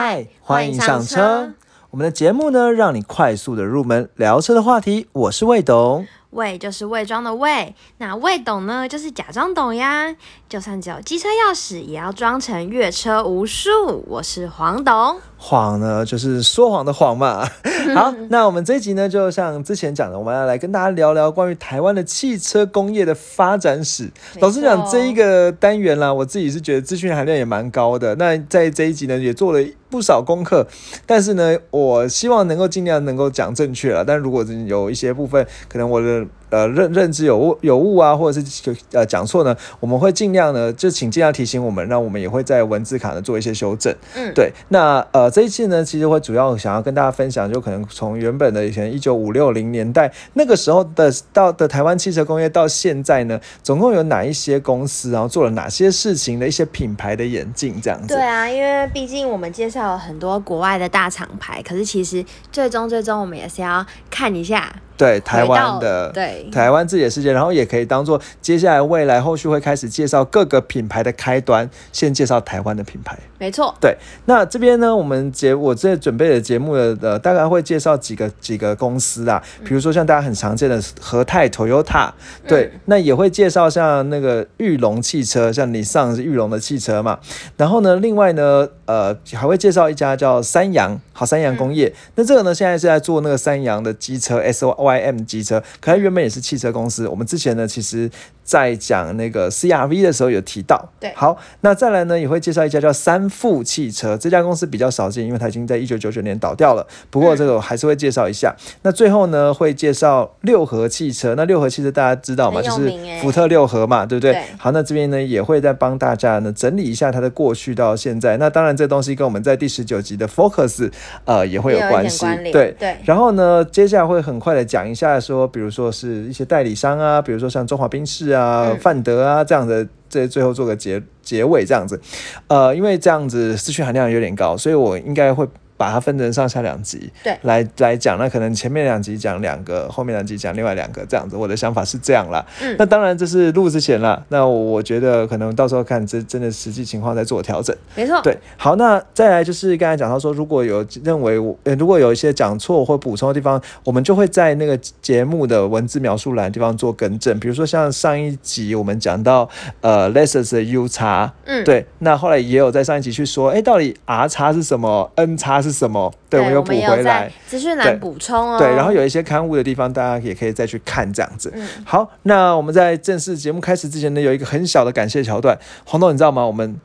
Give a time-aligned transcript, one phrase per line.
[0.00, 1.52] 嗨，欢迎上车。
[1.90, 5.08] 我们的节目呢，让你快速的入门聊车的话题。
[5.10, 10.14] 我是魏董，魏就是伪装的魏，那魏董呢，就是假装懂呀。
[10.48, 14.04] 就算只有机车钥匙，也要装成阅车无数。
[14.06, 17.48] 我是黄董，谎呢就是说谎的谎嘛。
[17.94, 24.10] 好，那我们这一集呢，就像之前讲的，我们要来跟大家聊聊关于台湾的汽车工业的发展史。
[24.40, 28.14] 老实讲，这一个单元啦，我自己是觉得资讯含量也蛮高的。
[28.16, 30.66] 那在这一集呢，也做了不少功课，
[31.06, 34.04] 但是呢，我希望能够尽量能够讲正确了。
[34.04, 43.94] 但如果有一些部分可能我的呃认认知有误有误啊，或者是呃讲错呢，我们会尽量呢，就请尽量提醒我们，那我们也会在文字卡呢做一些修正。
[44.14, 44.52] 嗯，对。
[44.68, 58.08] 那呃这一次呢，其实会主要想要跟大家分享，就可能从原本的以前一九五六零年代那个时候的到的台湾汽车工业到现在呢，总共有哪一些公司，然后做了哪些事情的一些品牌的演进这样子。
[58.08, 64.72] 对啊，因为毕竟我们介绍了很多国外的大厂牌，可是其实最终最终我们也是要看一下。
[64.98, 73.16] 对台湾的，对台湾自己的世界，然后也可以当做接下来未来后续会开始介绍各个品牌的开端，先介绍台湾的品牌。
[73.38, 73.96] 没错，对。
[74.24, 82.10] 那这边呢，我们节我这准备的节目的呃，大概会介绍几个几个公司啊，比如说像大家很常见的和泰 Toyota，
[82.48, 87.20] 对，那也会介绍像那个玉龙汽车，像你上是玉龙的汽车嘛。
[87.56, 91.94] 然后呢，另外呢，呃，还会介绍一家叫三洋，好三洋工业。
[92.16, 94.87] 那这个呢，现在是在做那个三洋的机车 S O。
[94.88, 97.06] Y M 机车，可它原本也是汽车公司。
[97.08, 98.10] 我们之前呢，其实。
[98.48, 106.86] 在讲那个 CRV 的时候有提到，对，好，那再来呢也会介绍一家叫三富汽车，这家公司比较少见，因为它已经在一九九九年倒掉了。
[107.10, 108.56] 不过这个我还是会介绍一下。
[108.80, 112.62] 那最后呢会介绍六合汽车，那六合汽车大家知道嘛？
[112.62, 114.42] 就是福特六合嘛，对不对？
[114.56, 118.38] 好，那这边呢也会再帮大家呢整理一下它的过去到现在。
[118.38, 120.90] 那当然这东西跟我们在第十九集的 Focus
[121.26, 122.96] 呃也会有关系，对对。
[123.04, 128.37] 然后呢接下来会很快的讲一下说，比如说是一些代理商啊，比如说像中华宾士啊。
[128.38, 132.00] 啊，范德啊，这样的，这最后做个结结尾，这样子，
[132.46, 135.48] 呃，因为这样子资讯含量有点高，所以我应该会。
[135.78, 141.36] 把它分成上下两集，对，来来讲，那可能前面两集讲两个，后面两集讲另外两个，这样子。
[141.36, 142.44] 我的想法是这样啦。
[142.60, 144.20] 嗯，那当然这是录之前啦。
[144.28, 147.74] 那我觉得可能到时候看真真的实际情况再做调整。
[147.94, 148.20] 没错。
[148.22, 157.38] 对，好，那再来就是刚才讲到说，如果有认为我如果有一些讲错或补充的地方，我们就会在那个节目的文字描述栏地方做更正。
[157.38, 159.48] 比如说像上一集我们讲到
[159.80, 166.12] 呃，Lexus 的 U 叉，嗯，对，那后来也有在上一集去说，哎，到底 R 叉是什么，N 叉是什么？
[166.30, 168.58] 对，我们又补回来，资讯栏补充哦。
[168.58, 171.52] 对，然后有一些刊物的地方，大家也可以再去看这样子。
[171.54, 175.58] 嗯，好，那我们在正式节目开始之前呢，有一个很小的感谢桥段。
[175.84, 176.44] 黄豆，你知道吗？
[176.44, 176.80] 我们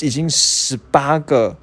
[0.00, 1.56] 已经十八个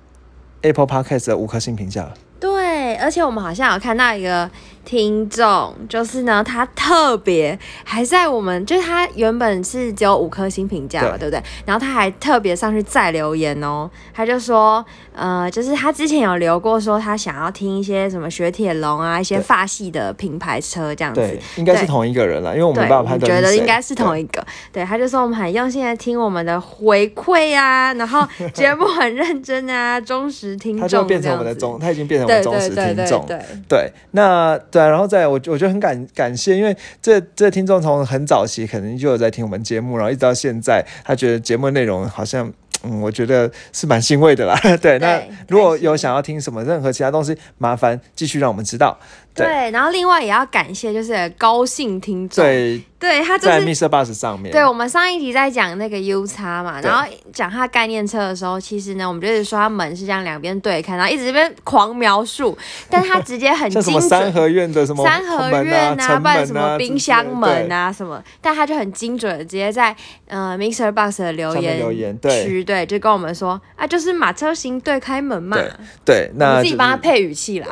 [0.61, 2.13] Apple Podcast 的五颗星评价了。
[2.39, 4.49] 对，而且我们好像有看到一个。
[4.85, 11.41] 听众就是呢，他特别还在我们，就是他原本是只有五颗星评价嘛，对不对？
[11.66, 21.19] 然后他还特别上去再留言哦，他就说，呃，就是他之前有留过，说他想要听一些什么雪铁龙啊，一些发系的品牌车这样子。
[21.19, 24.45] 对，应该是同一个人了，因为我们爸爸判觉得应该是同一个。
[24.72, 30.81] 对，他就说我们很用心的听我们的回馈啊，然后节目很认真啊，忠实听众。
[30.85, 33.25] 他就变成我们的忠，他已经变成我们忠实听众。
[33.25, 34.56] 对对，那。
[34.75, 42.52] 对，然后再我我觉得很感感谢，因为这这听众从很早期可能就有在听我们节目，然后一直到现在，他觉得节目内容好像，
[42.84, 44.53] 嗯，我觉得是蛮欣慰的啦。
[44.81, 49.00] 对，那如果有想要听什么任何其他东西，麻烦继续让我们知道。
[49.35, 52.44] 对，然后另外也要感谢，就是高兴听众。
[52.44, 53.90] 对，对他在 Mr.
[53.90, 54.51] Bus 上面。
[54.51, 62.57] 对，我们上一集在讲那个 U 叉嘛，然后讲它概念车的时候，其实呢，我们就是说它门是这样两边对开，然后一直这边狂描述，
[62.90, 64.01] 但他直接很精准。
[64.01, 69.94] 三合院的什么三合院啊，不然什么冰箱门啊什么，但他就很精准的直接在
[70.28, 70.91] 呃 Mr.
[70.91, 75.57] Bus 的留言留言区，对，就跟我们说啊，就是马车型对开门嘛。
[76.06, 77.68] 对，那自己帮他配语气啦。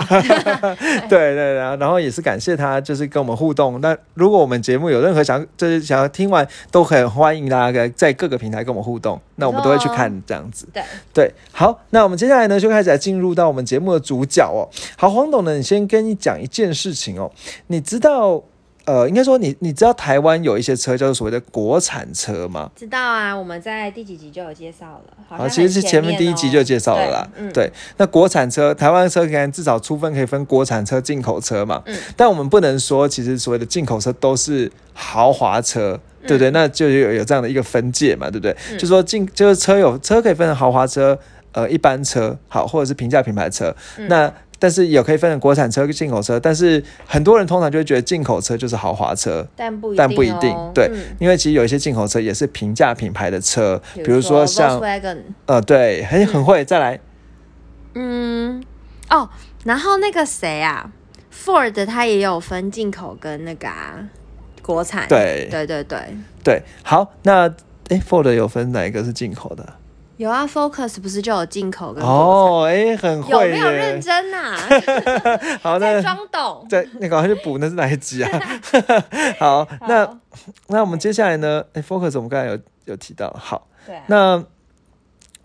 [1.08, 2.34] 对 对，然后然后也是感。
[2.34, 3.80] 感谢他，就是跟我们互动。
[3.80, 9.22] 那如果我们节目有任何想，就是想要听完，都很欢迎大家在各个平台跟我们互动。
[9.36, 10.68] 那我们都会去看这样子。
[10.74, 10.82] 对
[11.14, 14.66] 对，好，那我们接下来呢，就开始来进入到我们节目的主角哦。
[14.98, 17.32] 好，黄董呢，你先跟你讲一件事情哦。
[17.68, 18.44] 你知道？
[18.86, 22.70] 呃，应该说你你知道台湾有一些车叫做所谓的国产车吗？
[22.76, 25.18] 知道啊，我们在第几集就有介绍了。
[25.28, 27.30] 好，其实是前面第一集就介绍了啦。
[27.38, 27.72] 嗯，对。
[27.98, 31.82] 那国产车，台湾车可能至少粗分可以分国产车、进口车嘛。
[31.86, 31.98] 嗯。
[32.18, 36.52] 但我们不能说，其实所谓的进口车都是豪华车，对不对？
[36.52, 38.56] 那就有有这样的一个分界嘛，对不对？
[38.78, 41.18] 就说进就是车有车可以分成豪华车。
[41.56, 43.72] 呃一般车，好，或者是平价品牌车。
[44.00, 51.04] 嗯那但是也可以分成国产车跟进口车，但是很多人通常就会觉得进口车就是豪华车，但不一定、哦，但不一定对嗯。
[51.20, 54.80] 因为其实有一些进口车也是平价品牌的车，比比如说像
[55.48, 56.64] 呃对，很很会。
[56.64, 56.98] 再来，
[57.96, 58.64] 嗯，
[59.10, 59.30] 哦，
[59.66, 60.90] 然后那个谁啊
[61.30, 64.00] ，Ford 它也有分进口跟那个、啊、
[64.62, 65.50] 国产，对。
[65.52, 66.00] 对对对，
[66.42, 67.54] 对，好，那
[67.90, 69.74] 诶 Ford 有分哪一个是进口的？
[70.18, 72.04] 有啊，Focus 不是就有进口跟？
[72.06, 74.00] 哦，诶，很有会没有认。
[74.00, 74.56] 真呐、
[75.62, 76.66] 好， 在那装懂。
[76.70, 78.30] 在那赶快去补，那是哪一集啊？
[79.40, 80.18] 好，那好
[80.68, 81.64] 那我们接下来呢？
[81.74, 84.44] 诶 f o c u s 我们刚才有有提到，好，对啊，那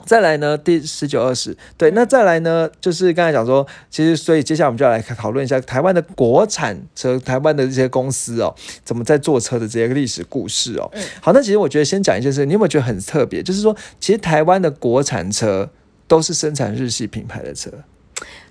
[0.04, 8.54] 再来呢，第十九、二十，对，那再来呢，就是刚才讲说，其实所以接下来我们就要来讨论一下台湾的国产车，台湾的这些公司哦，
[8.84, 10.88] 怎么在做车的这些历史故事哦。
[10.94, 11.02] 嗯。
[11.20, 13.42] 好，那其实我觉得先讲一件事，你有没有觉得很特别？
[13.42, 15.68] 就是说，其实台湾的国产车
[16.06, 17.70] 都是生产日系品牌的车，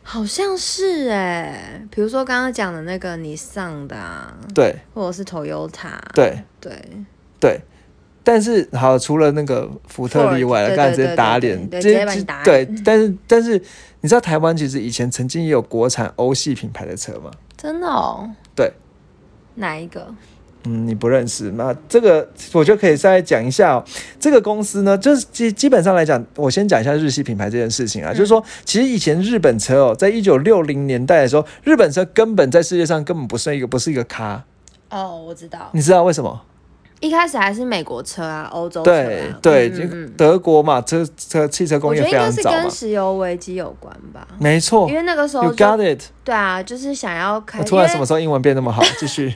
[0.03, 4.75] 好像是哎，比如说刚刚讲的那个尼桑的、啊，对。
[4.93, 6.43] 或者是 Toyota，对。
[6.61, 6.79] 对，
[7.39, 7.61] 对。
[8.27, 13.53] 但是好，除了那个福特例外了，对刚才直接打脸，直接打对，但是但是
[14.01, 17.31] 你知道台湾其实以前曾经也有国产欧系品牌的车吗？
[17.55, 18.29] 真的哦。
[18.53, 18.69] 对，
[19.55, 20.13] 哪一个？
[20.65, 23.85] 嗯，你不认识，那这个我就可以再讲一下、哦。
[24.19, 34.43] 这个公司呢，就是基基本上来讲，我先讲一下日系品牌这件事情啊，就是说，其实以前日本车哦，在一九六零年代的时候，日本车根本在世界上根本不是一个不是一个咖，
[34.89, 36.41] 哦，我知道，你知道为什么？
[36.99, 44.27] 一开始还是美国车啊，欧洲车、啊，对对，就嗯嗯德国嘛，车车汽车工业非常早嘛跟，石油危机有关吧。
[44.39, 44.95] 没错因。
[44.95, 46.01] 为那个时候 You 就 got it！
[46.23, 48.81] 对啊，就是想要开，我突然什么时候英文变那么好？
[48.99, 49.35] 继续。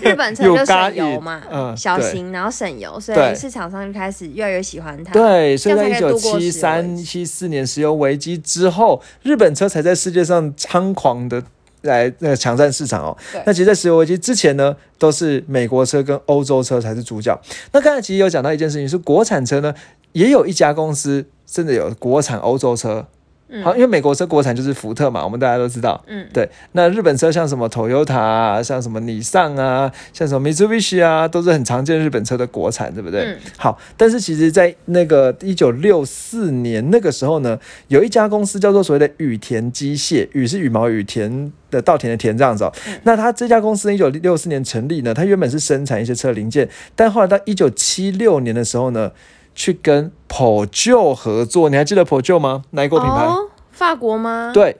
[0.00, 5.12] 日本车就省油嘛嗯小型，然后省油，所以市场上就开始越来越喜欢它。
[5.12, 11.42] 对，所以在一九七三、七四年石油危机之后，日本车才在世界上猖狂的
[11.84, 13.16] 来那个抢占市场哦。
[13.46, 17.40] 那其实，在石油危机之前呢，都是美国车跟欧洲车才是主角。
[17.72, 19.74] 那刚才其实有讲到一件事情，是国产车呢，
[20.12, 23.06] 也有一家公司甚至有国产欧洲车。
[23.48, 26.02] 嗯好，因为美国车国产就是福特嘛，我们大家都知道。
[26.06, 33.20] 嗯，对，那日本车像什么 Toyota 啊，像什么尼桑啊，像什么 Mitsubishi 啊，都是很常见日本车的国产，对不对？
[33.20, 37.58] 嗯好，但是其实，在那个一九六四年那个时候呢，
[37.88, 42.72] 有一家公司叫做所谓的羽田机械，羽是羽毛羽田的稻田的田这样子哦。
[43.02, 49.12] 那它这家公司一九六四年成立呢，它原本是生产一些车零件，但后来到一九七六年的时候呢，
[49.54, 52.64] 去跟 Peugeot 合作，你还记得 Peugeot 吗？
[52.70, 53.24] 哪一国品牌？
[53.24, 54.76] 哦，法国吗？，对，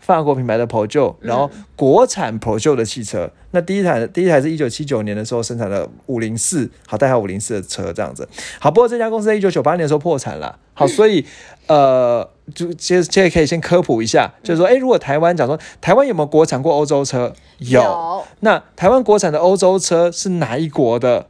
[0.00, 3.30] 法国品牌的 Peugeot，然后国产 Peugeot 的汽车。
[3.54, 8.26] 那第一台第一台是一九七九年的时候生产的五零四，好，代号五零四的车这样子。
[8.58, 10.58] 好，不过这家公司在一九九八年的时候破产了。
[10.72, 11.26] 好，所以
[11.68, 17.34] 呃，就接接着可以先科普一下，就是说，哎，如果台湾讲说台湾有没有国产过欧洲车？
[17.58, 18.24] 有。
[18.40, 21.26] 那台湾国产的欧洲车是哪一国的？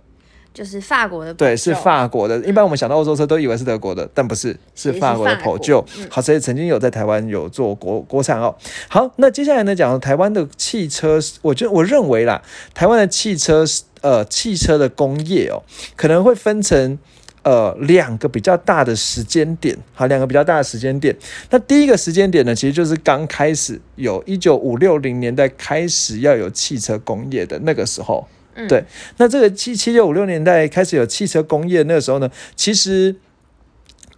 [0.54, 1.74] 就是法国的，对，是。
[1.74, 2.38] 法国的。
[2.40, 6.06] 一般我们想到欧洲车都以为是德国的，但不是，是法国的法国 Peugeot 嗯。
[6.10, 8.54] 好，所以曾经有在台湾有做国国产哦。
[8.88, 12.42] 好，那接下来呢，讲台湾的汽车，我觉得我认为啦，
[12.74, 13.64] 台湾的汽车
[14.00, 15.62] 呃汽车的工业哦，
[15.96, 16.98] 可能会分成。
[17.44, 21.12] 呃，两个比较大的时间点，好，两个比较大的时间点。
[21.50, 28.84] 那第一个时间点呢，其实就是刚开始有一九五六零年代开始要有汽车工业的那个时候，嗯对，
[29.16, 33.16] 那这个七七六五六年代开始有汽车工业那个时候呢，其实。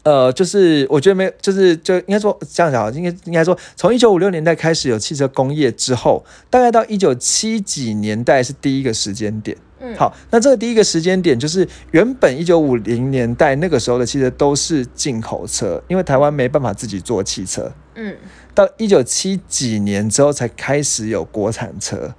[0.05, 9.57] 呃，就是我觉得没有，就是就应该说这样讲，应该应该说，从一九五六年代开始有汽车工业之后，大概到一九七几年代是第一个时间点。
[9.81, 18.15] 嗯，好，那这个第一个时间点就是原本一九五零年代那个时候的汽车都是进口车，因为台湾没办法自己做汽车，嗯，
[18.55, 22.15] 到一九七几年之后才开始有国产车。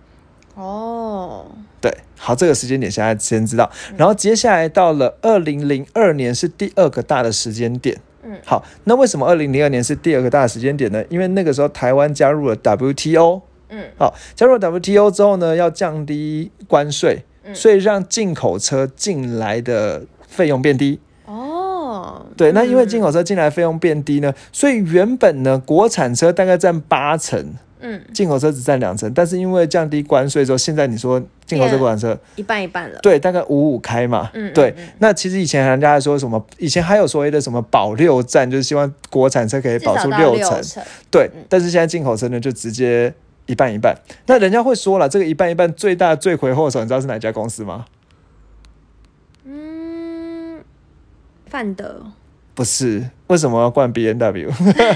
[0.56, 1.46] 哦，
[1.86, 7.96] 对，好，这个时间点现在先知道，然后接下来到了二零零二年是第二个大的时间点。
[8.24, 11.06] 嗯好，那为什么二零零二年是第二个大的时间点呢？
[11.10, 13.40] 因为那个时候台湾加入了 WTO。
[13.70, 21.00] 嗯，好，加入了 WTO 之后呢，要降低关税，嗯所以让进口车进来的费用变低。
[21.28, 27.54] 哦，对，那因为进口，口车进来费用变低呢，所以原本呢国产车大概占八成，
[27.88, 32.98] 嗯，进口车只占两成，但是因为降低关税之后，现在你说进口车、变国产车，一半一半了。
[33.04, 34.32] 对，大概五五开嘛。
[34.34, 40.64] 嗯，嗯对嗯，那其实以前人家还说什么，以前还有所谓的什么保六战，就是希望国产车可以保至少到出六成。
[40.64, 40.84] 成。
[41.12, 43.14] 对嗯，但是现在进口车呢，就直接
[43.46, 43.96] 一半一半。
[44.26, 47.86] 那人家会说了，这个一半一半最大罪魁祸首，你知道是哪家公司吗？
[49.46, 50.60] 嗯，
[51.46, 52.02] 范德
[52.56, 54.50] 不是，为什么要冠 B N W？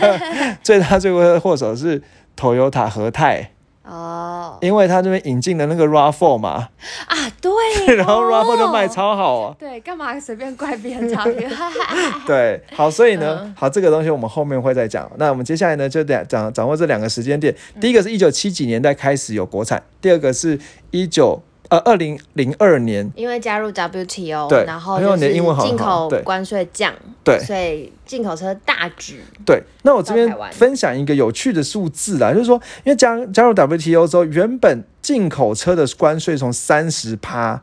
[0.63, 2.01] 最大罪魁祸首是
[2.39, 3.51] Toyota 和泰。
[3.83, 6.69] 哦因为他这边引进的那个 RAV4 嘛，
[7.07, 7.51] 啊，对，
[7.95, 8.87] 然后 RAV4 就卖哦。
[8.87, 9.55] 超好啊。
[9.57, 11.49] 对，干嘛随便怪别人 W？
[12.27, 15.09] 对，好，所以呢，嗯好，这个东西我们后面会再讲。
[15.17, 17.55] 那我们接下来呢，就得掌掌握这两个时间点。
[17.81, 20.59] 第一个是一九七几年代开始有国产，第二个是
[20.91, 29.21] 一九呃二零零二年，因为加入 WTO，对然后进口关税降，对所以进口车大举。
[29.45, 29.63] 对。
[29.83, 37.61] 那我这边分享一个有趣的数字啦，就是说，因为加加入 WTO 之后，原本进口车的关税从三十趴。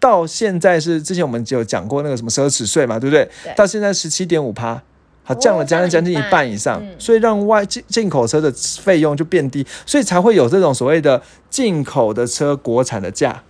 [0.00, 3.28] 到现在是之前我们就有讲过那个什么奢侈税嘛，对不对？
[3.42, 4.80] 对到现在十七点五趴，
[5.28, 6.88] 好哦降了将近将近一半半以上，嗯。
[6.98, 11.20] 所以让外进进口车的费用就变低，所以才会有这种所谓的
[11.50, 13.42] 进口的车国产的价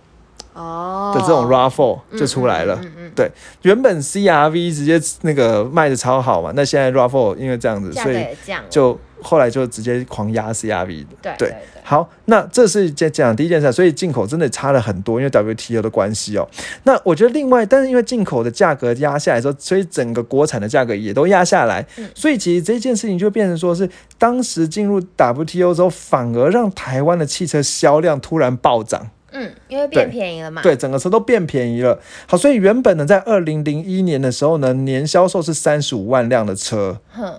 [0.53, 1.13] 哦。
[1.15, 2.75] 的这种 RAV4 就出来了。
[2.81, 3.31] 嗯嗯嗯对，
[3.61, 8.25] 原本 CRV 直接那个卖的超好嘛，那现在 RAV4 因为这样子，所以
[8.69, 16.47] 就后来就直接狂压 CRV 对对对好，那这是讲讲第一件事，所以进口真的差了很多，因为 WTO 的关系哦。
[16.83, 29.09] 那我觉得另外，但是因为进口的价格压下来之后，所以整个国产的价格也都压下来，嗯所以其实这件事情就变成说是当时进入 WTO 之后，反而让台湾的汽车销量突然暴涨。
[29.31, 30.61] 嗯，因为变便宜了嘛。
[30.61, 31.99] 对，整个车都变便宜了。
[32.27, 37.33] 好，所以原本呢，在二零零一年的时候呢，年销售是三十五万辆的车，哼，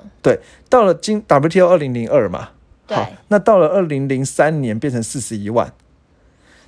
[0.68, 2.50] 到了今 WTO 二零零二嘛，
[2.86, 5.72] 对好，那到了二零零三年变成四十一万，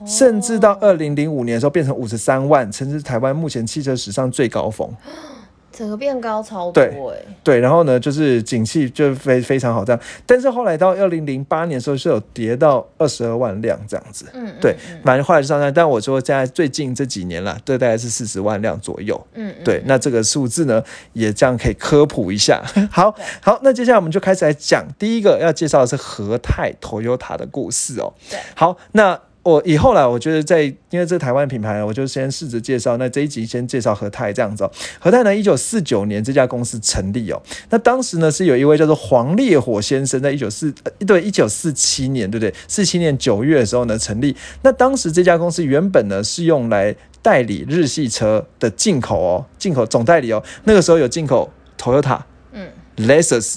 [0.07, 4.93] 甚至到二零零五年的时候变成五十三万，甚至台湾目前汽车史上最高峰。
[5.83, 7.37] 整个变高超多对哎。
[7.43, 14.27] 对，然后呢，就是景气就非非常好这样，但是后来到二零零八年的时候是有跌到二十二万辆这样子。
[14.33, 19.21] 嗯，嗯对，反正后来就上山，但我说现在最近这几年啦，这大概是四十万辆左右。
[19.35, 20.81] 嗯嗯，对，那这个数字呢，
[21.15, 22.62] 也这样可以科普一下。
[22.93, 23.12] 好
[23.43, 28.15] 好，那接下来我们就开始来讲第一个要介绍的是和泰 Toyota 的故事哦。
[28.31, 32.96] 对，好，那我以后来，我觉得在因为这台湾品牌，我就先试着介绍。
[32.96, 34.70] 那这一集先介绍和泰这样子哦。
[35.00, 37.42] 和泰呢，一九四九年这家公司成立哦。
[37.70, 42.54] 那当时呢是有一位叫做黄烈火先生，在一九四呃对一九四七年对不对？
[42.68, 44.37] 四七年九月的时候呢成立。
[44.62, 50.40] 那当时这家公司原本呢是用来代理日系车的进口哦，进口总代理哦。
[50.64, 52.20] 那个时候有进口 Toyota、
[52.52, 53.56] 嗯 Lexus。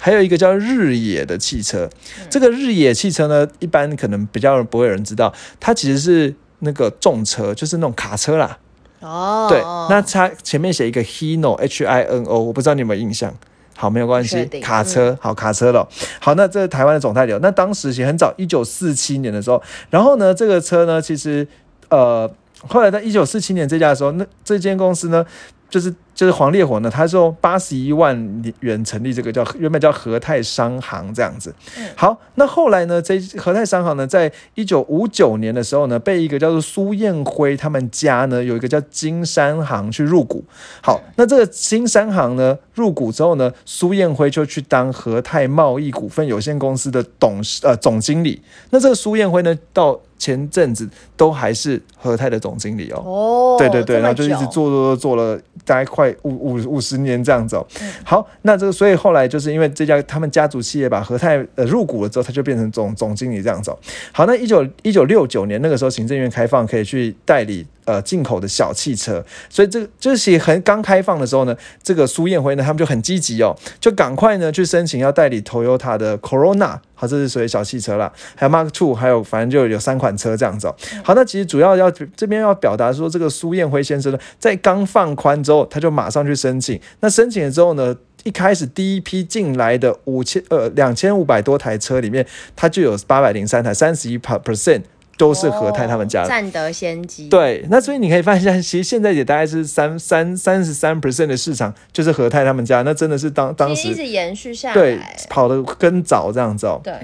[0.00, 1.86] 嗯还有一个叫日野的汽车，
[2.30, 5.30] 这个日野汽车呢，一般可能比较不会有人知道，
[5.60, 8.56] 它其实是那个重车，就是那种卡车啦。
[9.00, 13.34] 哦，对，那它前面写一个 Hino H I N O，我不知道你有没有印象。
[13.76, 15.86] 好，没有关系卡车，好卡车了。
[16.18, 17.38] 好，那这是台湾的总代理哦。
[17.42, 21.46] 那当时其实很早，一九四七年的时候，然后呢，这个车呢，其实
[21.90, 22.30] 呃，
[22.66, 25.24] 后来在一九四七年这家的时候，那这间公司呢，
[25.68, 28.14] 就是就是黄烈火呢，他是用八十一万
[28.60, 31.50] 元成立这个叫原本叫和泰商行这样子。
[31.78, 40.44] 嗯好，那后来呢，这和泰商行呢，在一九五九年的时候呢，被一个叫做苏燕辉他们家呢有一个叫金山行去入股。
[40.82, 48.42] 好，那这个金山行呢入股之后呢，苏燕辉就去当和泰贸易股份有限公司的董事呃总经理。
[48.68, 50.86] 那这个苏燕辉呢，到前阵子
[51.16, 53.02] 都还是和泰的总经理哦。
[53.06, 57.66] 哦，对对对，然后就一直，做做做做了大概快五五五十年这样子哦。
[57.80, 63.78] 嗯好，那这个所以后来就是因为这家他们家族企业把和泰呃入股了之后，他就变成总总经理这样子、哦。
[64.12, 76.78] 好，那一九一九六九年那个时候行政院开放可以去代理呃进口的小汽车，所以这个就是很刚开放的时候呢，这个苏燕辉呢他们就很积极哦，就赶快呢去申请要代理 Toyota 的 Corona。
[76.94, 80.76] 好，这是属于小汽车啦，还有 Mark Two，还有反正就有三款车这样子、哦。
[81.02, 86.78] 好，那其实主要要这边要表达说，这个苏燕辉先生呢，在刚放宽之后，他就马上去申请。
[87.00, 94.82] 那申请了之后呢，一开始第一批进来的五千呃两千五百多台车里面，它就有八百零三台，三十一 percent
[95.20, 96.26] 都是和泰他们家的。
[96.26, 106.80] 哦占得先机，，对，那所以你可以发现，其实现在也大概是三三三十三 percent 的市场就是和泰他们家，那真的是当当时一直延续下对来，跑得更早这样子哦。
[106.82, 106.94] 对，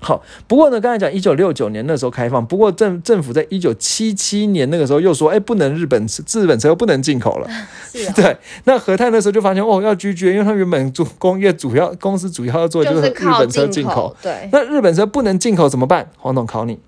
[0.00, 7.48] 好，不过呢，刚才讲一九六九年那时候开放，不过政政府在一九七七年那个时候又说，哎，不能日本车日本车不能进口了。
[7.92, 16.10] 是啊， 对，那和泰那时候就发现哦要拒绝，因为他原本主工业主要公司主要要做就是日本车进进口，，对，那日本车不能进口怎么办？
[16.18, 16.78] 黄总考你。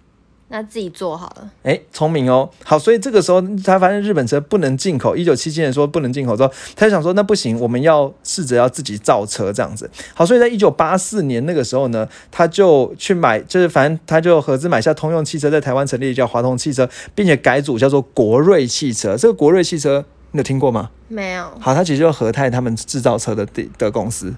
[0.52, 2.50] 那自己做好了，哎，聪明哦。
[2.64, 9.88] 好，所以这个时候他发现日本车不能进口，一九七七年说不能进口之后，他就想说那不行，我们要试着要自己造车这样子。
[10.12, 19.16] 好，所以在一九八四年那个时候呢，他就去买，就是反正他就合资买下通用汽车，在台湾成立叫华通汽车，并且改组叫做国瑞汽车。
[19.16, 20.90] 这个国瑞汽车你有听过吗？
[21.06, 24.34] 没有好，它其实就是和泰他们制造车的的的公司，哦，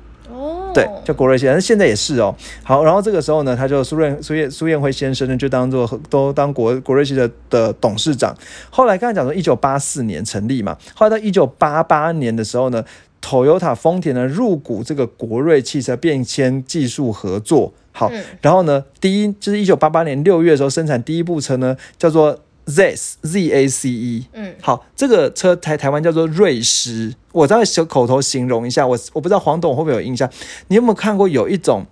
[0.74, 2.34] 对，叫国瑞先生，现在也是哦。
[2.62, 8.34] 好，然后这个时候呢，他就苏燕苏燕苏燕辉先生呢，就当做都当国国瑞汽车的董事长。
[8.70, 12.84] 后来刚才讲说，一九八四年成立嘛，后来到一九八八年的时候呢
[13.20, 17.74] ，Toyota 丰田呢入股这个国瑞汽车，变迁技术合作。
[17.92, 24.26] 好，嗯然后呢，第一就是一九八八年六月的时候生产第一部车呢，叫做 Zace Z A C E。
[24.32, 30.28] 嗯，好，这个车台台湾叫做瑞狮，我再小口头形容一下，我我不知道黄董会不会有印象，
[30.68, 31.84] 你有没有看过有一种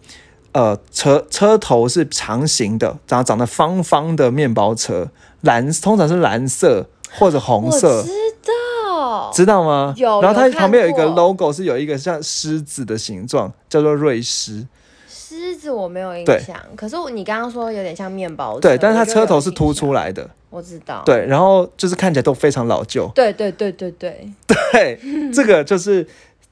[0.53, 5.11] 呃车车头是长形的，长长得方方的面包车，
[5.41, 6.87] 蓝通常是蓝色
[7.19, 8.03] 或者红色。
[8.03, 8.11] 知
[8.47, 9.95] 道，知道吗？
[9.97, 14.67] 有然后它旁边有一个 logo，是有一个像狮子的形状，叫做瑞狮。
[15.09, 20.29] 狮子我没有印象，可是你刚刚说有点像面包车，对，但是它车头是凸，出来的。
[20.51, 23.09] 我知道，对，然后就是看起来都非常老旧。
[23.15, 24.99] 对对对对对，对，
[25.33, 26.05] 这个就是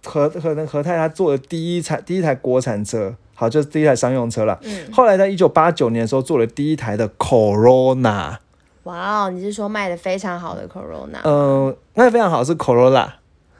[0.04, 4.58] 和和能和泰他做的第一台第一台国产车，好，就是第一台商用车了。
[4.62, 8.36] 嗯，后来在一九八九年的时候做了第一台的 Corona，
[8.84, 11.20] 哇哦，你是说卖的非常好的 Corona？
[11.24, 13.08] 嗯、那非常好是 Corolla，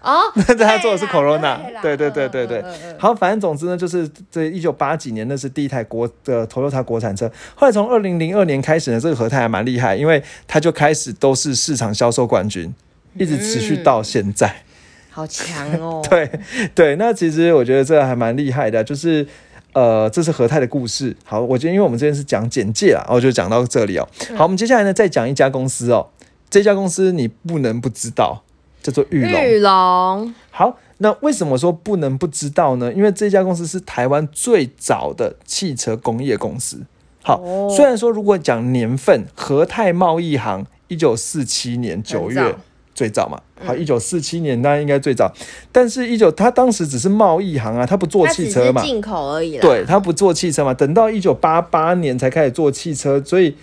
[0.09, 2.65] 哦， 但是他做的是 Corona，对对对对对
[2.99, 7.31] 好，反正总之呢，就是这一九八几年那是第一台国的 Toyota 国产车。
[7.55, 12.75] 后来从二零零二年开始呢，这个和泰还蛮厉害，因为它就开始都是市场销售冠军，
[13.19, 14.62] 一直持续到现在。
[15.11, 16.31] 好强哦， 对
[16.75, 19.27] 对，那其实我觉得这还蛮厉害的，就是
[19.75, 21.15] 呃，这是和泰的故事。
[21.25, 24.09] 好，我觉得因为我们这边是讲简介啊，我就讲到这里哦。
[24.37, 26.07] 好，我们接下来呢再讲一家公司哦，
[26.49, 28.43] 这家公司你不能不知道，
[28.88, 29.45] 叫做玉龙。
[29.45, 32.90] 玉龙，好，那为什么说不能不知道呢？
[32.92, 36.80] 因为这家公司是台湾最早的汽车工业公司。
[37.23, 37.68] 好，哦。
[37.75, 42.54] 虽然说如果讲年份，和泰贸易行一九四七年九月
[42.95, 43.28] 最早。
[43.28, 45.30] 嘛，好，一九四七年那应该最早，
[45.71, 53.55] 但是一九他当时只是贸易行啊，他不做汽车嘛，进口而已啦，对，他不做汽车嘛，等到一九八八年才开始做汽车，所以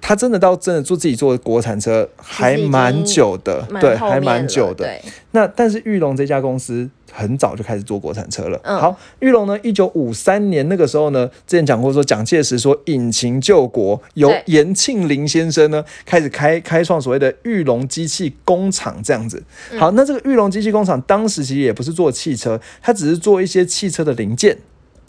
[0.00, 4.84] 他真的到真的做自己做的国产车还蛮久的，对，还蛮久的。
[4.84, 8.58] 对，那但是玉龙这家公司很早就开始做国产车了。
[8.64, 19.42] 嗯好，玉龙呢，一九五三年那个时候呢，之前讲过说蒋介石说引擎救国，由对严庆林先生呢开始开开创所谓的玉龙机器工厂这样子。
[19.70, 24.56] 嗯好，那这个玉龙机器工厂当时其实也不是做汽车，它只是做一些汽车的零件。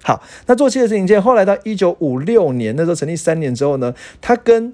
[0.03, 4.73] 好，那做汽车零件，后来到一九五六年，那时候成立三年之后呢，它跟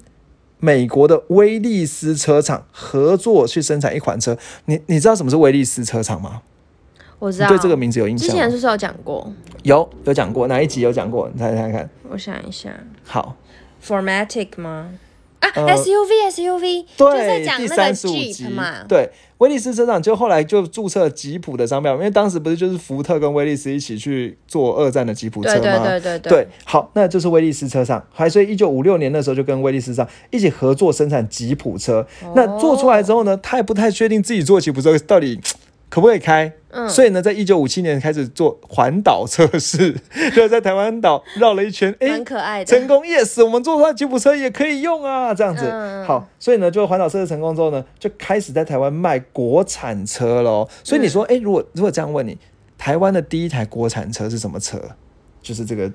[0.60, 4.38] 美国的威利斯车厂合作去生产一款车。
[4.65, 6.41] 你你知道什么是威利斯车厂吗？
[7.20, 7.48] 我知道。
[7.48, 8.36] 你对这个名字有印象之？
[8.36, 9.32] 前是不是有讲过？
[9.63, 11.30] 有有讲过，哪一集有讲过？
[11.34, 11.89] 你猜猜看。
[12.10, 12.72] 我想一下
[13.04, 13.36] 好
[13.86, 14.91] ，，Formatic 吗？
[15.39, 25.84] 啊、呃 s u v SUV，就在对，第讲那个三十五集 Jeep 嘛，，对，威利斯车厂就后来就注册吉普的商标，因为当时不是就是福特跟威利斯一起去做二战的吉普车对吗？
[25.88, 32.06] 对对对对，好，那就是威利斯车厂，还所以一九五六年的时候就跟威利斯厂一起合作生产吉普车。
[32.23, 35.39] 哦那做出来之后呢，他也不太确定自己做吉普车到底
[35.89, 39.95] 可不可以开，嗯所以呢，在一九五七年开始做环岛测试，
[40.36, 42.65] 就在台湾岛绕了一圈，哎、很可爱的。
[42.65, 45.65] 成功，yes，我们做出来的吉普车也可以用啊，这样子。
[45.65, 50.67] 嗯好，所以呢，就环岛测试成功之后呢，就开始在台湾卖国产车喽。
[50.84, 52.38] 所以你说，嗯哎、如果如果这样问你，
[52.78, 54.82] 台湾的第一台国产车是什么车？
[55.41, 55.91] 就是这个，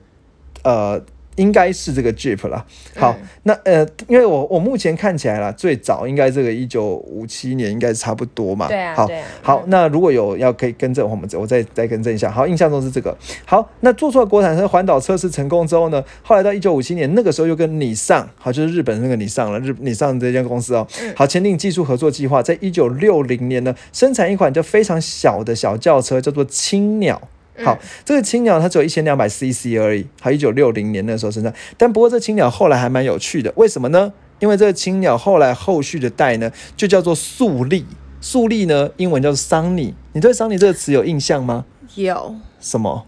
[0.64, 1.02] 呃。
[1.36, 2.64] 应该是这个 Jeep 啦。
[2.96, 8.68] 好，嗯那呃，因为我我目前看起来啦，最早应该这个一九五七年应该是差不多嘛。
[8.68, 9.10] 对啊好啊，
[9.42, 12.30] 好，那如果有要可以更正，我们我再再更正一下。
[12.30, 13.16] 好，印象中是这个。
[13.44, 27.20] 好，那做出了国产车环岛测试成功之后呢，后来到一九五七年，那个时候又跟你上，好，就是日本那个你上了，日你上这间公司哦，好，签订技术合作计划，在一九六零年呢，生产一款叫非常小的小轿车，叫做青鸟。
[27.64, 34.12] 好，这个青鸟它只有一千两百 CC 而已，还，一九六零年那时候生产，但不过这青鸟后来还蛮有趣的，为什么呢？
[34.40, 37.84] 因为这个青鸟后来后续的代呢，就叫做速力，
[38.20, 41.64] 速力呢英文叫做 Sunny，你对 Sunny 这个词有印象吗？
[41.94, 43.06] 有，什么？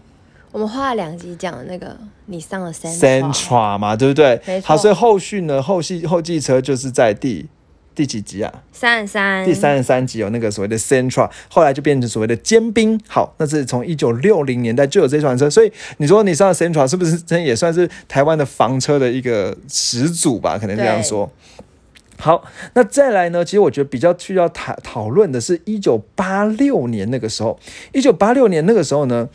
[0.51, 4.61] 我们花了两集讲的那个你上了 Sentra，Sentra 嘛，对不对没？
[4.61, 7.45] 错好，所以后续呢，后续后继车就是在第
[7.95, 8.53] 第几集啊？
[8.73, 12.99] 三十三，第三十三集有那个所谓的 centra 后来就变成所谓的尖兵。
[13.07, 20.59] 好，那是从一九六零年代就有这款车，所以你说你上的 Sentra 是不是真也算是台湾的房车的一个始祖吧？
[20.59, 21.31] 可能这样说。
[22.17, 23.43] 好，那再来呢？
[23.43, 27.59] 其实我觉得比较需要讨讨论的是，一九八六年那个时候，
[27.91, 29.29] 一九八六年那个时候呢，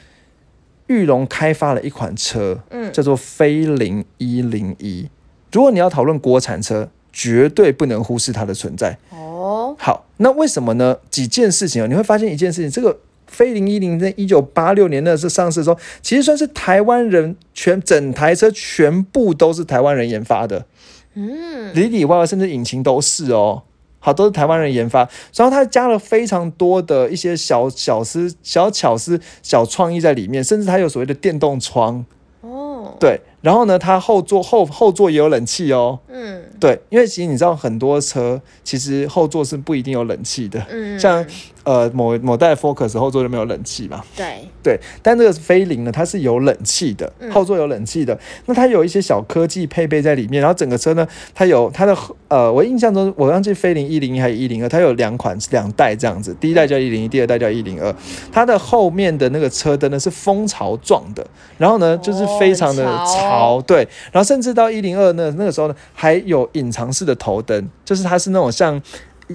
[0.86, 5.08] 玉龙开发了一款车，嗯叫做飞凌一零一。
[5.52, 8.96] 如果你要讨论国产车，绝对不能忽视它的存在。
[9.10, 10.96] 哦，好，那为什么呢？
[11.10, 20.66] 几件事情哦，你会发现一件事情，这个飞凌一零在一九八六年那时候上市的时候，其实算是台湾人全整台车全部都是台湾人研发的，
[21.14, 23.62] 嗯，里里外外甚至引擎都是哦。
[24.02, 25.00] 好，都是台湾人研发，
[25.34, 32.02] 然后他加了非常多的一些小小思、小巧思、小创意在里面，甚至它有所谓的电动窗，
[32.40, 33.20] 哦，对。
[33.40, 36.42] 然后呢，它后座后后座也有冷气哦，嗯。
[36.60, 41.24] 对，因为其实你知道很多车其实后座是不一定有冷气的，嗯，像
[41.64, 47.32] 呃某某代 Focus 后座就没有冷气嘛，对，对，但这个飞凌呢，它是有冷气的，嗯。
[47.32, 48.18] 后座有冷气的。
[48.44, 51.96] 那它有一些小科技配备在里面，然后整个车呢，它有它的
[52.28, 57.94] 呃，我印象中我忘记飞凌一零一还是一零二，它有两款两代这样子，第一代叫一零一，第二代叫一零二。
[58.30, 61.26] 它的后面的那个车灯呢是蜂巢状的，
[61.56, 68.80] 然后呢就是非常的哦很潮潮，对，然后甚至到一零二那那个时候呢还有隐藏式的头灯，就是它是那种像。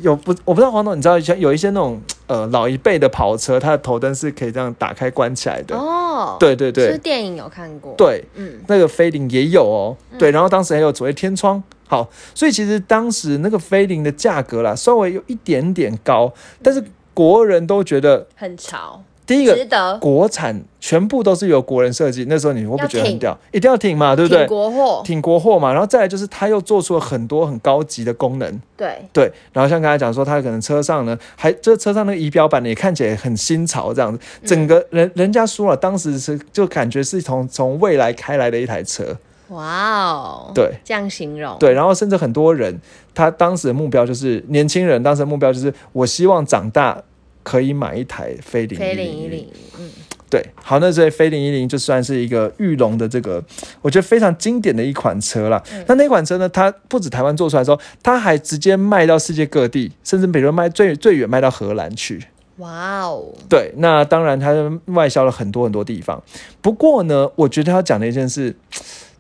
[0.02, 5.74] 有不，我不知道黄总，你知道像有一些那种呃老一辈的跑车，它的头灯是可以这样打开关起来的。
[5.74, 6.92] 哦，，对对对。
[6.92, 8.60] 是电影有看过，，对，嗯。
[8.68, 23.38] 那个飞凌也有哦，对，然后当时还有所谓天窗，好，所以其实当时那个飞凌的价格啦，稍微有一点点高，但是国人都觉得很潮，第一个国产全部都是由国人设计，那时候你会不会觉得很屌？
[23.52, 24.40] 一定要挺嘛，对不对？
[24.40, 24.48] 挺？
[24.48, 39.18] 国货，挺国货嘛，然后再来就是它又做出了很多很高级的功能，对，对，然后像刚才讲说，它可能车上呢，还这车上那个仪表板呢，也看起来很新潮这样子，整个人人家说了，当时是就感觉是从从未来开来的一台车，
[39.50, 42.80] 哇哦，对，这样形容，对，然后甚至很多人，
[43.14, 47.02] 他当时的目标就是年轻人，当时的目标就是我希望长大
[47.46, 49.48] 可以买一台飞凌飞零一零，
[49.80, 49.88] 嗯，
[50.32, 53.42] 对，好，那这飞凌一零就算是一个玉龙的这个，
[53.84, 55.64] 我觉得非常经典的一款车了。
[55.72, 62.20] 嗯那那款车呢，它不止台湾做出来之后，它还直接卖到世界各地，甚至比如卖最最远卖到荷兰去。
[62.58, 64.52] 哇哦，对，那当然它
[64.86, 66.24] 外销了很多很多地方。
[66.62, 68.56] 不过呢，我觉得要讲的一件事，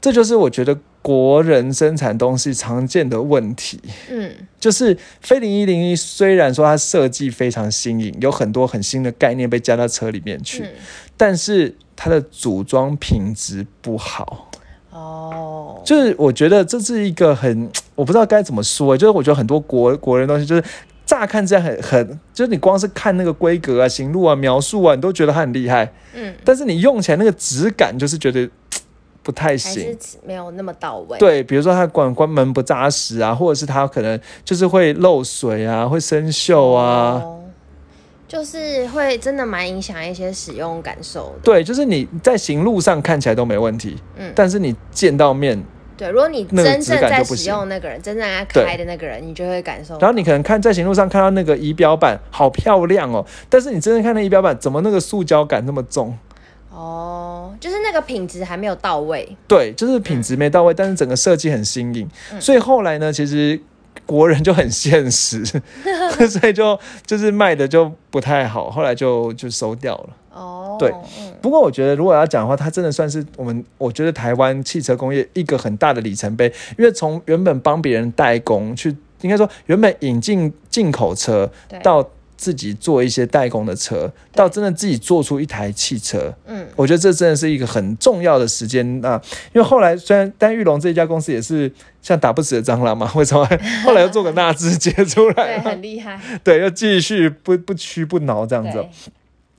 [0.06, 3.82] 这就是我觉得国人生产东西常见的问题。
[4.12, 10.70] 嗯，就是飞零一零一，虽然说它设计非常新颖，有很多很新的概念被加到车里面去，嗯。
[11.18, 14.52] 但是它的组装品质不好。
[14.91, 20.63] 哦，就是我觉得这是一个很， 我不知道该怎么说，就是我觉得很多国国人东西，就是
[21.04, 28.48] 乍看这样很很，就是你光是看那个规格啊、行路啊、描述啊，你都觉得它很厉害，嗯，但是你用起来那个质感，就是觉得
[29.25, 29.97] 不太行。
[30.23, 37.19] 没有那么到位，，对，比如说它关关门不扎实啊，或者是它可能就是会漏水啊，会生锈啊。
[37.23, 37.41] 哦，
[38.27, 45.63] 就是会真的蛮影响一些使用感受的，对，就是你在行路上看起来都没问题，嗯但是你见到面，
[45.97, 56.15] 对，如果你真正在使用那个人，真正在对开的那个人，你就会感受，然后你可能看在行路上看到那个仪表板好漂亮哦，但是你真正看那仪表板，怎么那个塑胶感那么重？
[56.75, 62.41] 哦，就是那个品质还没有到位，对，就是品质没到位，但是整个设计很新颖，嗯。
[62.41, 63.57] 所以后来呢，其实
[64.05, 65.45] 国人就很现实，
[66.29, 70.09] 所以就就是卖的就不太好，后来就就收掉了。
[70.33, 82.05] 哦，对嗯，不过我觉得，如果要讲的话，它真的算是我们我觉得台湾汽车工业一个很大的里程碑，因为从原本帮别人代工去，应该说原本引进进口车，对，到
[82.38, 89.21] 自己做一些代工的车，到真的自己做出一台汽车，嗯，我觉得这真的是一个很重要的时间啊
[89.54, 91.71] 因为后来虽然丹玉龙这一家公司也是
[92.02, 93.48] 像打不死的蟑螂嘛，为什么？
[93.84, 95.34] 后来又做个纳智捷出来。
[95.45, 95.60] 对，来？
[95.60, 98.86] 很厉害， 对，又继续不不屈不挠这样子。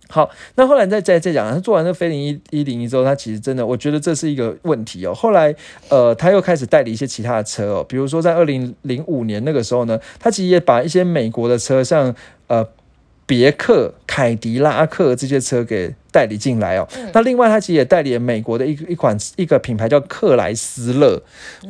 [0.09, 5.13] 好，那后来再再再讲，他做完那飞凌一一零一之后，他其实真的，我觉得这是一个问题哦。
[5.13, 5.53] 后来，
[5.89, 12.15] 呃，他又开始代理一些其他的车哦，比如说在二零零五年那个时候呢，他其实也把一些美国的车，像
[12.47, 12.67] 呃
[13.25, 16.87] 别克、凯迪拉克这些车给代理进来哦。
[16.97, 21.21] 嗯那另外，他其实也代理了美国的一一款一个品牌叫克莱斯勒。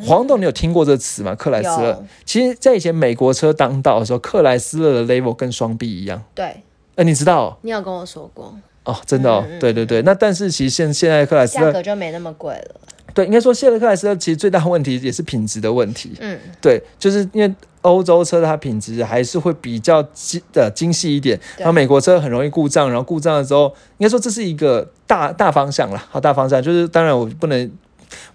[0.03, 1.35] 黄董，你有听过这个词吗？
[1.35, 6.23] 克莱斯勒，其实，在以前美国车当道的时候，克莱斯勒的 level 跟双 B 一样。
[6.35, 6.63] 对，
[6.97, 7.57] 呃，你知道哦？
[7.63, 10.03] 你有跟我说过，哦，真的哦，嗯嗯对对对。
[10.03, 12.75] 那但是其实现现在克莱斯价勒，格就没那么贵了，
[13.17, 16.13] 对，应该说谢尔克莱斯勒其实最大的问题也是品质的问题。
[16.21, 26.63] 嗯，对，就是因为欧洲车它品质还是会比较精的精细一点，然后美国车很容易故障，然后故障了之后，应该说这是一个大大方向了，好大方向。
[26.63, 27.73] 就是当然我不能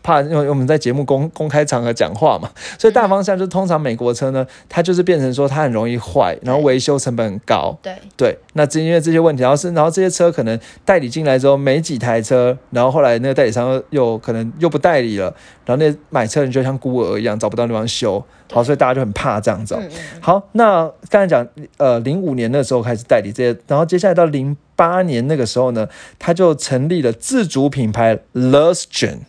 [0.03, 7.77] 怕因为我们在节目公公开场合讲话嘛，所以大方向就通常美国车呢，它就是变成说它很容易坏，然后维修成本很高。
[7.81, 15.25] 对，对，那正因为这些问题，然后是然后这些车可能代理进来之后没几台车，然后后来那个代理商又又可能又不代理了，
[15.65, 19.77] 然后那买车人就像孤儿一样找不到地方修，好，所以大家就很怕这样子、
[20.19, 25.87] 好，那刚才讲，呃，零五年那时候开始代理这些，然后接下来到零八年那个时候呢，
[26.19, 29.19] 他就成立了自主品牌 Lustgen。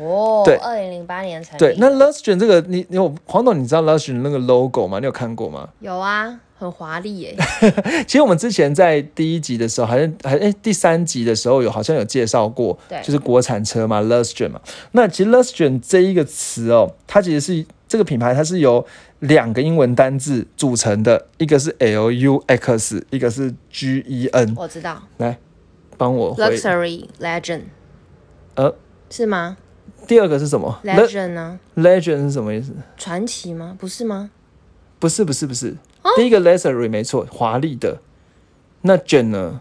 [0.00, 4.98] 哦，对二零零八年成立对，那 Lustgen 这个，你你有黄董，你知道 Lustgen 那个 logo 吗？
[4.98, 5.68] 你有看过吗？
[5.80, 7.36] 有啊，很华丽耶，
[8.06, 14.60] 其实我们之前在第一集的时候，好像还哎第三集的时候有好像有介绍过，对就是国产车嘛，Lustgen 嘛。
[14.92, 18.84] 那其实 Lustgen 这一个词哦，它其实是这个品牌，它是由
[19.20, 24.54] 两个英文单字组成的，一个是 L U X，一个是 G E N。
[24.56, 25.38] 我知道来，
[25.96, 26.36] 帮我。
[26.36, 27.62] ，luxury legend
[28.56, 28.74] 呃，
[29.08, 29.56] 是吗
[30.08, 32.72] 第二个是什么 Le-？legend 呢？？Legend 是什么意思？
[32.96, 33.76] 传奇吗？
[33.78, 34.30] 不是吗？
[34.98, 35.76] 不是，不是，不是。
[36.02, 38.00] 哦第一个 luxury 没错，华丽的。
[38.80, 39.60] 那 gen 呢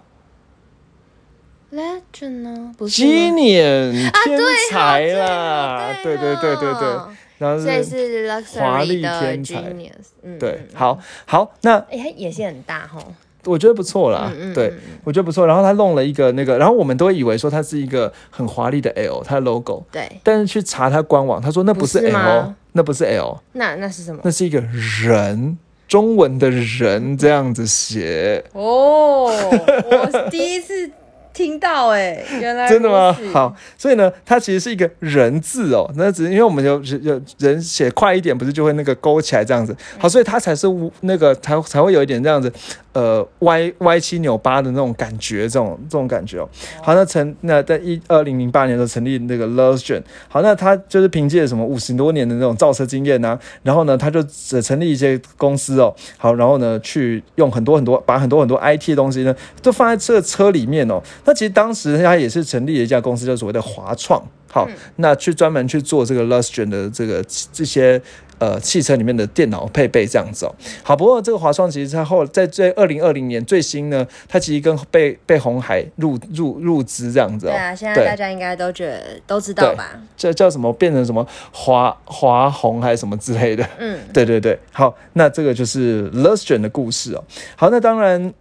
[1.71, 2.73] legend 呢？
[2.77, 5.97] 不是吗？Genius 天对才哦啦！
[6.01, 6.97] 对对对对对，
[7.39, 9.75] 然后是是华丽 luxury 的天才
[10.23, 13.03] 嗯，对嗯，好好，那哎，它野心很大哈，
[13.47, 15.47] 我觉得不错啦，嗯嗯对嗯我觉得不错。
[15.47, 24.19] 然后他弄了一个那个，然后我们都以为说它是一个很华丽的 L，它的 logo，对，但是去查它官网，他说那不是不是 L，吗那不是 L，那那是什么？
[24.23, 25.57] 那是一个人，
[25.87, 28.43] 中文的人这样子写。
[28.53, 30.91] 哦，我第一次
[31.37, 33.15] 听到，哎，原来真的吗？
[33.31, 35.87] 好，所以呢，它其实是一个人字哦。
[35.95, 39.75] 那只是因为我们有有人写快一点，不是就会那个勾起来这样子。
[39.99, 40.65] 好，所以它才是
[41.01, 42.51] 那个才才会有一点这样子，
[42.93, 46.49] 呃，歪歪七扭八的那种感觉，这种这种感觉哦。
[46.81, 50.01] 好，那成那在一二零零八年的时候成立那个 Lustgen。
[50.27, 55.93] 好，那他就是凭借什么五十多年的那种造车经验呢、然后呢，他就只成立一些公司哦。
[56.17, 60.99] 好，然后呢，去用很多很多把很多很多 IT 的东西呢，都放在这个车里面哦。
[61.27, 64.23] 那其实当时他也是成立了一家公司，叫所谓的华创。
[64.49, 68.01] 好，那去专门去做这个 Lustgen 的这个这些
[68.39, 70.55] 呃汽车里面的电脑配备这样子哦。
[70.81, 77.51] 好，不过这个华创其实它后在最二零二零年最新呢，它其实跟被被红海入入入资这样子哦。
[77.51, 80.01] 对啊，现在大家应该都觉得都知道吧？
[80.15, 83.67] 这叫什么变成什么华华红还是什么之类的？
[83.77, 87.23] 嗯，对对对，好，那这个就是 Lustgen 的故事哦。
[87.57, 88.33] 好，那当然。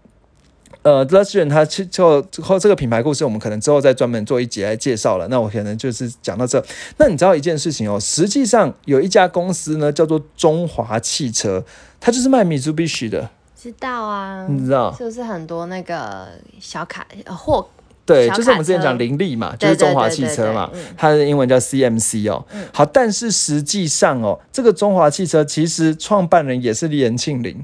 [0.87, 5.27] 呃 l u s t r n 它其就之后这个品牌故事，我们可能之后再专门做一节来介绍了。
[5.27, 6.65] 那我可能就是讲到这。
[6.99, 11.65] 那你知道一件事情哦，实际上有一家公司呢，叫做中华汽车，
[11.99, 13.29] 它就是卖 Mitsubishi 的，
[13.61, 14.95] 知道啊，你知道？
[14.97, 16.29] 是不是很多那个
[16.61, 17.69] 小卡呃货？
[18.05, 22.47] 对，就是我们之前讲林立嘛，就是中华汽车嘛对对嗯，它的英文叫 CMC 哦。
[22.73, 27.61] 好，但是实际上哦，这个中华汽车其实创办人也是严庆林。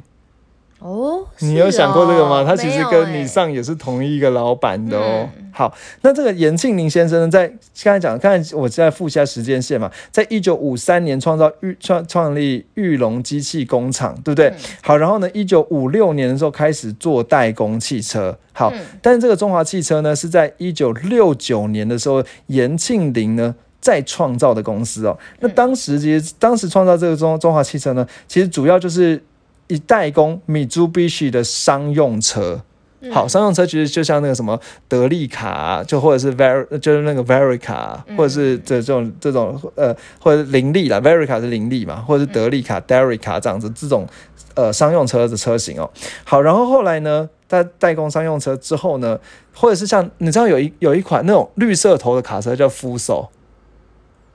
[0.82, 2.40] 哦，你有想过这个吗？
[2.40, 5.28] 哦他其实跟你上也是同一个老板的哦。
[5.36, 7.46] 嗯好，那这个严庆林先生呢，在
[7.84, 14.48] 刚才讲，刚才我在复一下时间线嘛，在一九五三年创造玉创创立玉龙机器工厂，对不对？
[14.48, 18.36] 嗯好，然后呢，一九五六年的时候开始做代工汽车。
[18.54, 23.54] 好，嗯但是这个中华汽车呢，是在一九六九年的时候，严庆林呢。
[23.82, 29.20] 再创造的公司哦，那当时其实当时创造这个中中华汽车呢，其实主要就是
[29.72, 32.60] 以代工 Mitsubishi 的商用车。
[33.10, 34.56] 好，商用车其实就像那个什么
[34.86, 44.06] 德利卡、啊，就或者是 Ver，就是那个 Verica，、啊或者是这这种这种呃，或者林立啦，Verica 是林立嘛，或者是德利卡、Derica 这样子这种
[44.54, 45.90] 呃商用车的车型哦。
[46.22, 49.18] 好，然后后来呢，在代工商用车之后呢，
[49.52, 53.28] 或者是像你知道有一有一款那种绿色头的卡车叫 f u s o，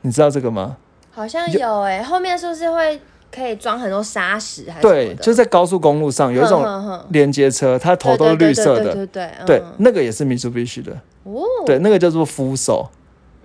[0.01, 0.75] 你知道这个吗？
[1.09, 2.99] 好像有诶、后面是不是会
[3.31, 5.15] 可以装很多沙石还是对，的。
[5.15, 6.65] 就是在高速公路上有一种
[7.09, 10.91] 连接车，它头都是绿色的，对对对对对嗯，那个也是 Mitsubishi 的，
[11.23, 12.87] 哦，对，那个叫做扶手。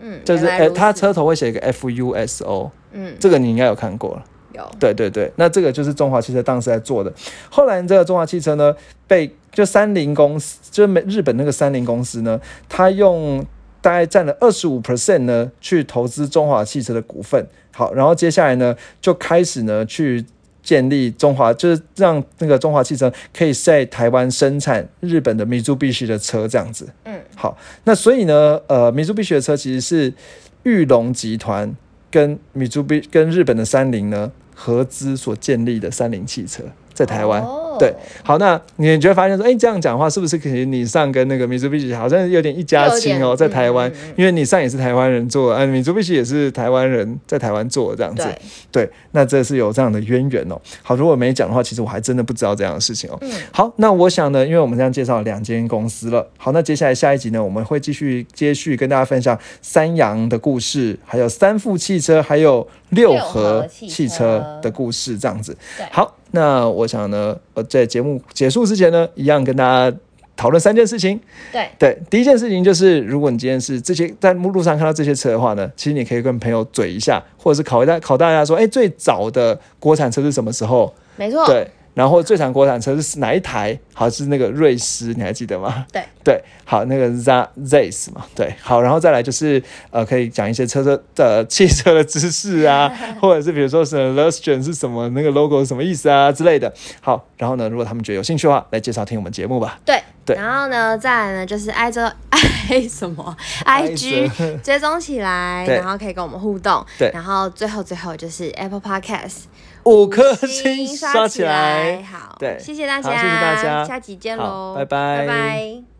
[0.04, 3.14] 嗯，就是诶，它车头会写一个 F U S O，嗯。
[3.20, 4.24] 这个你应该有看过了。
[4.52, 4.68] 有。
[4.80, 7.12] 对对对，那这个就是中华汽车当时在做的。
[7.48, 8.74] 后来这个中华汽车呢，
[9.06, 13.46] 被就三菱公司，就是美日本那个三菱公司呢，它用
[13.80, 17.46] 大概占了二十五 percent 呢，去投资中华汽车的股份。
[17.72, 20.24] 好，然后接下来呢，就开始呢去。
[20.64, 26.88] 建立中华就是让那个中华汽车可以在台湾生产日本的 Mitsubishi 的车这样子。
[27.02, 30.14] 嗯，好，那所以呢，呃，Mitsubishi 的车其实是
[30.62, 31.74] 玉龙集团
[32.12, 36.62] 跟 Mitsubishi 跟日本的三菱呢合资所建立的三菱汽车，
[36.94, 37.42] 在台湾。
[37.42, 48.24] 哦哦，对，好，那你就会发现说，哎，这样讲话是不是可能你上跟那个米珠必须好像有点一家亲哦，在台湾嗯嗯，因为你上也是台湾人做，啊，米珠必须也是台湾人在台湾做这样子，
[48.70, 50.60] 对，对，那这是有这样的渊源哦。
[50.82, 53.18] 好，如果没讲的话，其实我还真的不知道这样的事情哦。
[53.20, 53.30] 嗯。
[53.52, 64.42] 好，那我想呢，因为我们这样介绍了两间公司了，好，那接下来下一集呢，我们会继续接续跟大家分享三洋的故事，还有三富汽车，还有六六合合汽车。
[64.62, 65.56] 的故事，这样子。
[65.90, 69.96] 好，那我想呢，呃，在节目结束之前呢，一样跟大家。
[70.34, 71.20] 讨论三件事情，
[71.52, 80.92] 对，对，第一件事情就是，如果你今天是这些在路上看到这些车的话呢，其实你可以跟朋友嘴一下，或者是考大考大家说，哎，最早的国产车是什么时候？
[81.16, 83.78] 没错，对，然后最长国产车是哪一台？
[83.94, 85.84] 好是那个瑞狮，你还记得吗？
[85.92, 87.30] 对 对，好那个 Z
[87.64, 96.72] Zays 嘛，对，好，然后再来就是呃，可以讲一些车车的汽车的知识啊， 或者是比如说是 Lustron 是什么，那个 logo 是什么意思啊之类的。
[97.00, 99.78] 好，然后呢，如果他们觉得有兴趣的话，来介绍听我们节目吧。
[99.84, 102.00] 对对然后呢，再来呢就是 i 周
[102.30, 106.84] i 什么 IG 追踪起来，然后可以跟我们互动。
[106.98, 109.42] 对然后最后最后就是 Apple Podcast
[109.84, 112.02] 五颗星刷刷起来。
[112.02, 115.91] 好，对谢谢大家，好谢谢大家下集见喽，拜拜拜拜。